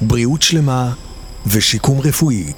[0.00, 0.94] בריאות שלמה
[1.46, 2.52] ושיקום רפואי.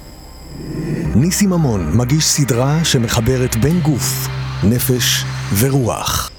[1.15, 4.27] ניסי ממון מגיש סדרה שמחברת בין גוף,
[4.63, 5.23] נפש
[5.59, 6.31] ורוח.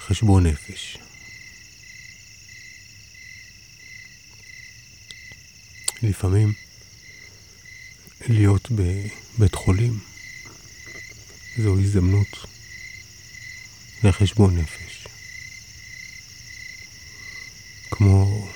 [0.00, 0.98] חשבון נפש.
[6.02, 6.52] לפעמים
[8.28, 9.98] להיות בבית חולים
[11.58, 12.46] זו הזדמנות
[14.04, 15.01] לחשבון נפש.
[17.94, 18.48] כמו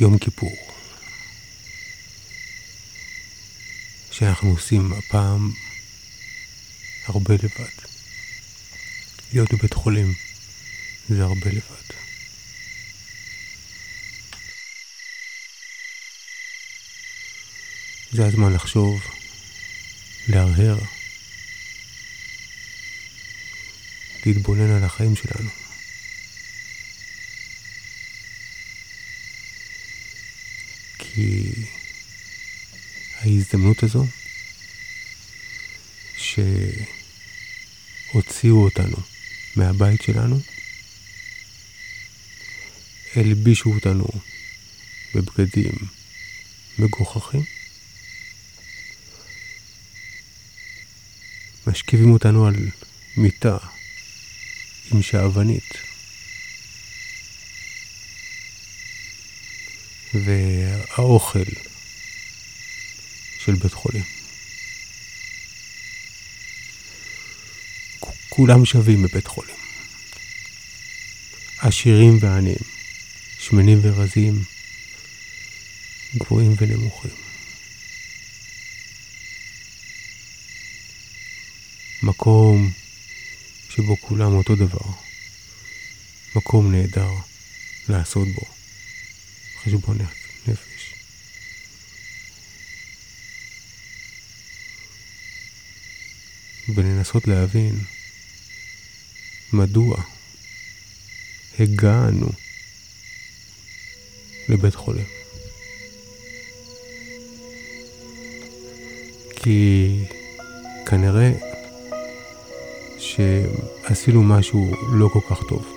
[0.00, 0.56] יום כיפור,
[4.10, 5.52] שאנחנו עושים הפעם
[7.06, 7.84] הרבה לבד.
[9.32, 10.14] להיות בבית חולים
[11.08, 11.94] זה הרבה לבד.
[18.12, 19.02] זה הזמן לחשוב,
[20.28, 20.78] להרהר,
[24.26, 25.63] להתבונן על החיים שלנו.
[31.04, 31.52] כי
[33.20, 34.06] ההזדמנות הזו
[38.12, 38.96] שהוציאו אותנו
[39.56, 40.40] מהבית שלנו,
[43.16, 44.06] הלבישו אותנו
[45.14, 45.72] בבגדים
[46.78, 47.44] מגוחכים,
[51.66, 52.56] משכיבים אותנו על
[53.16, 53.56] מיטה
[54.92, 55.93] עם שעוונית.
[60.14, 61.44] והאוכל
[63.44, 64.04] של בית חולים.
[68.28, 69.56] כולם שווים בבית חולים.
[71.58, 72.56] עשירים ועניים,
[73.38, 74.42] שמנים ורזים,
[76.16, 77.10] גבוהים ונמוכים.
[82.02, 82.70] מקום
[83.68, 84.90] שבו כולם אותו דבר.
[86.36, 87.10] מקום נהדר
[87.88, 88.63] לעשות בו
[89.64, 89.98] חשבון
[90.46, 90.94] נפש.
[96.74, 97.78] ולנסות להבין
[99.52, 100.02] מדוע
[101.58, 102.26] הגענו
[104.48, 105.06] לבית חולים.
[109.36, 109.98] כי
[110.86, 111.32] כנראה
[112.98, 115.72] שעשינו משהו לא כל כך טוב.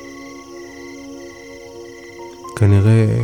[2.57, 3.17] כנראה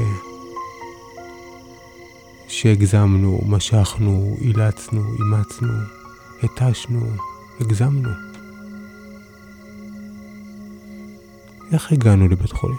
[2.63, 5.73] שהגזמנו, משכנו, אילצנו, אימצנו,
[6.43, 6.99] התשנו,
[7.59, 8.09] הגזמנו.
[11.73, 12.77] איך הגענו לבית חולים?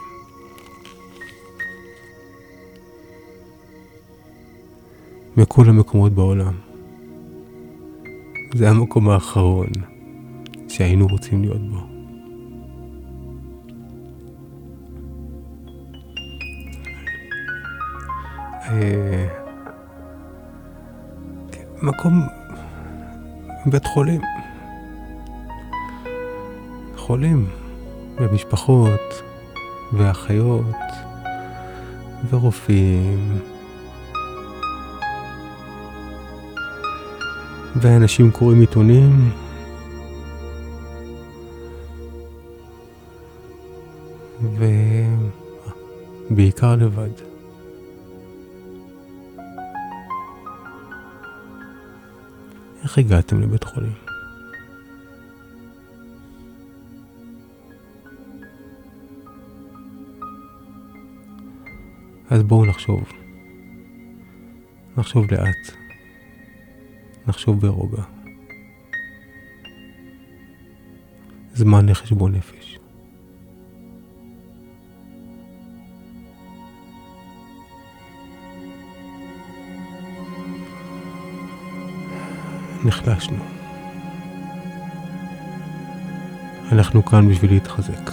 [5.36, 6.54] מכל המקומות בעולם.
[8.54, 9.68] זה המקום האחרון
[10.68, 11.78] שהיינו רוצים להיות בו.
[18.62, 19.43] אה,
[21.84, 22.26] מקום,
[23.66, 24.20] בית חולים.
[26.96, 27.46] חולים,
[28.16, 29.22] ומשפחות,
[29.92, 30.64] ואחיות,
[32.30, 33.38] ורופאים,
[37.76, 39.30] ואנשים קוראים עיתונים,
[46.30, 47.33] ובעיקר לבד.
[52.84, 53.92] איך הגעתם לבית חולים?
[62.30, 63.12] אז בואו נחשוב.
[64.96, 65.76] נחשוב לאט.
[67.26, 68.02] נחשוב ברוגע.
[71.54, 72.78] זמן לחשבון נפש.
[82.84, 83.38] נחלשנו.
[86.72, 88.10] אנחנו כאן בשביל להתחזק.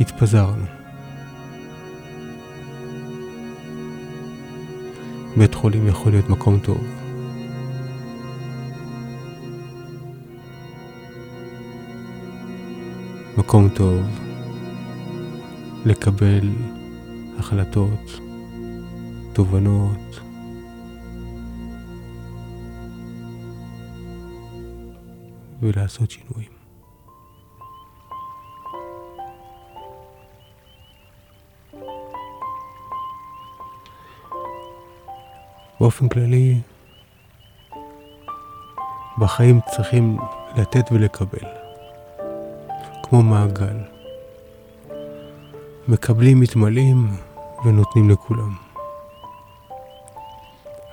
[0.00, 0.64] התפזרנו.
[5.36, 6.84] בית חולים יכול להיות מקום טוב.
[13.38, 14.02] מקום טוב
[15.84, 16.50] לקבל
[17.38, 18.20] החלטות,
[19.32, 20.20] תובנות,
[25.64, 26.48] ולעשות שינויים.
[35.80, 36.60] באופן כללי,
[39.18, 40.18] בחיים צריכים
[40.56, 41.48] לתת ולקבל.
[43.02, 43.76] כמו מעגל.
[45.88, 47.08] מקבלים, מתמלאים
[47.64, 48.54] ונותנים לכולם.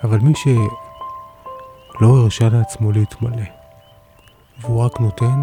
[0.04, 3.61] אבל מי שלא הרשה לעצמו להתמלא,
[4.60, 5.40] והוא רק נותן,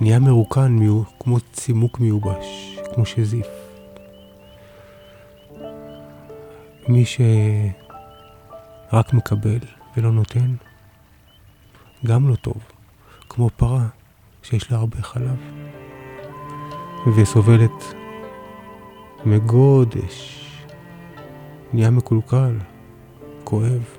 [0.00, 3.46] נהיה מרוקן מיו, כמו צימוק מיובש, כמו שזיף.
[6.88, 7.72] מי שרק
[9.12, 9.58] מקבל
[9.96, 10.54] ולא נותן,
[12.06, 12.56] גם לא טוב,
[13.28, 13.86] כמו פרה
[14.42, 15.36] שיש לה הרבה חלב,
[17.16, 17.94] וסובלת
[19.24, 20.44] מגודש,
[21.72, 22.58] נהיה מקולקל,
[23.44, 23.97] כואב.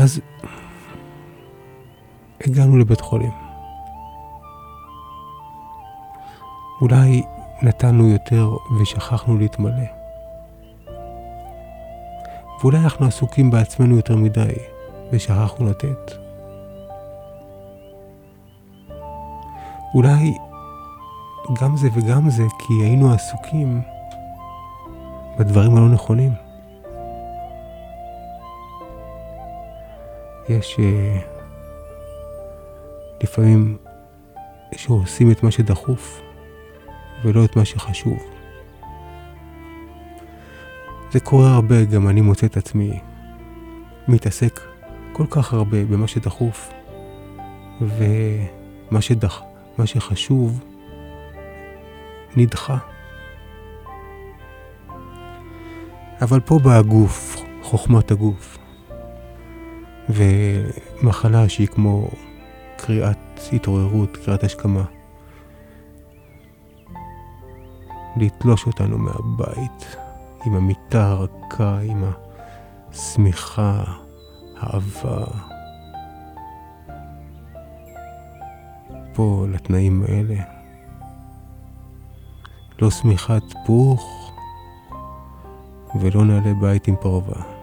[0.00, 0.20] אז
[2.46, 3.32] הגענו לבית חולים.
[6.80, 7.22] אולי
[7.62, 9.84] נתנו יותר ושכחנו להתמלא.
[12.60, 14.52] ואולי אנחנו עסוקים בעצמנו יותר מדי
[15.12, 16.12] ושכחנו לתת.
[19.94, 20.34] אולי
[21.60, 23.80] גם זה וגם זה כי היינו עסוקים
[25.38, 26.47] בדברים הלא נכונים.
[30.48, 30.80] יש uh,
[33.22, 33.76] לפעמים
[34.76, 36.20] שעושים את מה שדחוף
[37.24, 38.18] ולא את מה שחשוב.
[41.12, 43.00] זה קורה הרבה, גם אני מוצא את עצמי
[44.08, 44.60] מתעסק
[45.12, 46.70] כל כך הרבה במה שדחוף,
[47.80, 49.42] ומה שדח,
[49.84, 50.64] שחשוב
[52.36, 52.78] נדחה.
[56.22, 58.57] אבל פה בא הגוף, חוכמת הגוף,
[60.08, 62.08] ומחלה שהיא כמו
[62.76, 63.18] קריאת
[63.52, 64.84] התעוררות, קריאת השכמה.
[68.16, 69.96] לתלוש אותנו מהבית
[70.46, 72.04] עם המיטה הרכה, עם
[72.90, 73.84] השמיכה,
[74.56, 75.24] האהבה.
[79.12, 80.36] פה לתנאים האלה.
[82.82, 84.32] לא שמיכת פוך
[86.00, 87.57] ולא נעלה בית עם פרווה.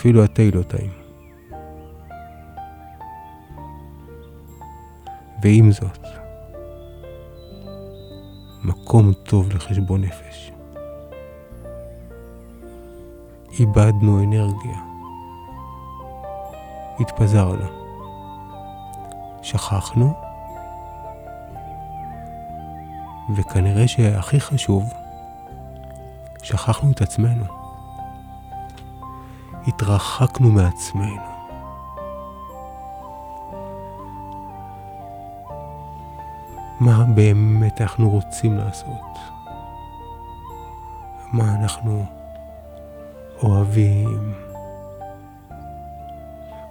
[0.00, 0.90] אפילו התה לא טעים.
[5.42, 6.06] ועם זאת,
[8.64, 10.52] מקום טוב לחשבון נפש.
[13.58, 14.78] איבדנו אנרגיה.
[17.00, 17.66] התפזרנו.
[19.42, 20.14] שכחנו,
[23.36, 24.92] וכנראה שהכי חשוב,
[26.42, 27.59] שכחנו את עצמנו.
[29.66, 31.30] התרחקנו מעצמנו.
[36.80, 39.18] מה באמת אנחנו רוצים לעשות?
[41.32, 42.04] מה אנחנו
[43.42, 44.34] אוהבים?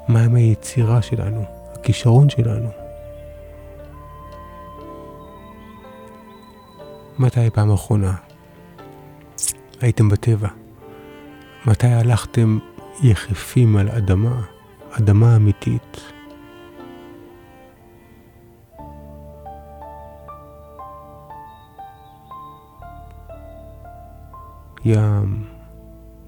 [0.07, 1.43] מהם היצירה שלנו,
[1.73, 2.69] הכישרון שלנו?
[7.19, 8.15] מתי פעם אחרונה
[9.81, 10.47] הייתם בטבע?
[11.65, 12.59] מתי הלכתם
[13.03, 14.41] יחפים על אדמה,
[14.91, 16.01] אדמה אמיתית?
[24.85, 25.47] ים,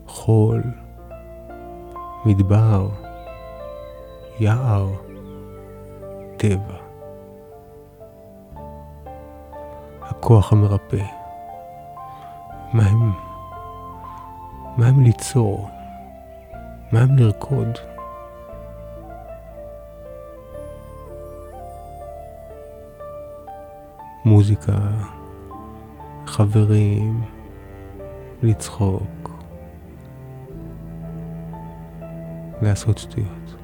[0.08, 0.64] חול,
[2.26, 2.90] מדבר,
[4.40, 4.88] יער,
[6.38, 6.78] טבע.
[10.02, 11.04] הכוח המרפא.
[12.74, 13.12] מה הם,
[14.78, 15.81] מה הם ליצור?
[16.92, 17.68] מה הם לרקוד?
[24.26, 24.78] מוזיקה,
[26.26, 27.22] חברים,
[28.44, 29.30] לצחוק,
[32.62, 33.56] לעשות שטויות.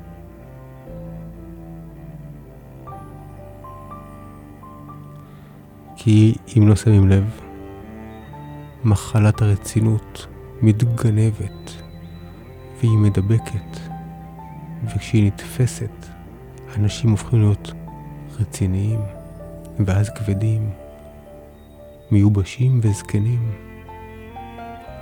[5.95, 7.41] כי אם לא שמים לב,
[8.83, 10.27] מחלת הרצינות
[10.61, 11.86] מתגנבת
[12.79, 13.79] והיא מדבקת,
[14.83, 16.05] וכשהיא נתפסת,
[16.75, 17.71] אנשים הופכים להיות
[18.39, 18.99] רציניים,
[19.85, 20.69] ואז כבדים,
[22.11, 23.51] מיובשים וזקנים.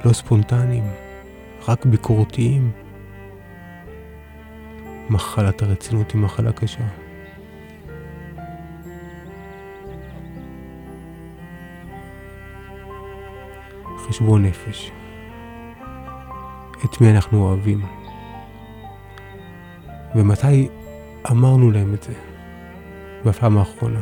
[0.06, 0.84] לא ספונטניים,
[1.68, 2.72] רק ביקורתיים.
[5.10, 6.88] מחלת הרצינות היא מחלה קשה.
[13.98, 14.92] חשבון נפש.
[16.86, 17.86] את מי אנחנו אוהבים.
[20.16, 20.70] ומתי
[21.32, 22.14] אמרנו להם את זה?
[23.26, 24.02] בפעם האחרונה.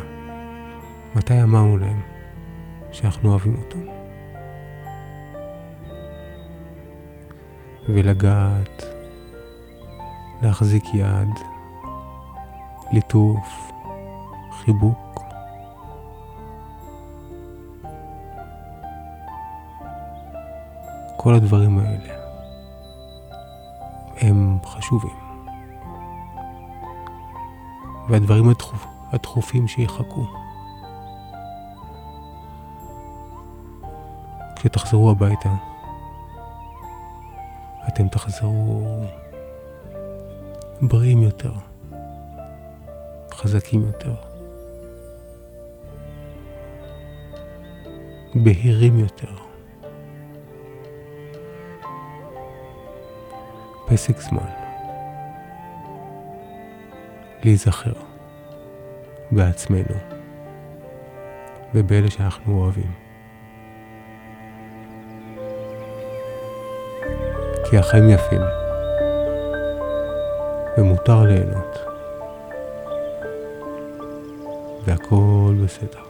[1.16, 2.02] מתי אמרנו להם
[2.92, 3.80] שאנחנו אוהבים אותם?
[7.90, 8.84] ולגעת
[10.42, 11.30] להחזיק יד,
[12.92, 13.72] ליטוף,
[14.52, 15.20] חיבוק.
[21.18, 22.23] כל הדברים האלה
[24.17, 25.15] הם חשובים.
[28.10, 30.25] והדברים הדחופ, הדחופים שיחכו.
[34.55, 35.50] כשתחזרו הביתה,
[37.88, 38.84] אתם תחזרו
[40.82, 41.53] בריאים יותר,
[43.34, 44.15] חזקים יותר,
[48.36, 49.43] בהירים יותר.
[53.94, 54.50] פסק זמן.
[57.44, 57.94] להיזכר
[59.32, 59.96] בעצמנו
[61.76, 62.92] ובאלה שאנחנו אוהבים.
[67.70, 68.42] כי החיים יפים
[70.78, 71.78] ומותר ליהנות
[74.86, 76.03] והכל בסדר.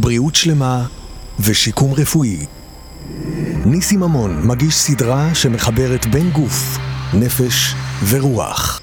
[0.00, 0.86] בריאות שלמה
[1.40, 2.46] ושיקום רפואי.
[3.66, 6.78] ניסי ממון מגיש סדרה שמחברת בין גוף,
[7.14, 7.74] נפש
[8.08, 8.80] ורוח.